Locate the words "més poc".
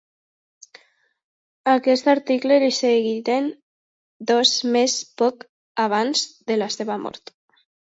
4.79-5.47